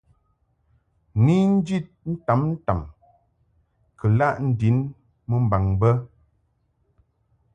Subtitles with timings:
[1.23, 2.79] Ni njid ntamtam
[3.97, 4.77] kɨ laʼ ndin
[5.29, 5.89] mumbaŋ bə.